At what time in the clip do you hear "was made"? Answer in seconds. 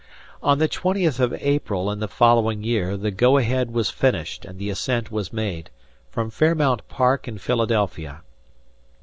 5.11-5.69